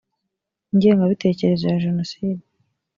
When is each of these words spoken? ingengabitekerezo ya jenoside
ingengabitekerezo 0.71 1.63
ya 1.67 1.81
jenoside 1.85 2.41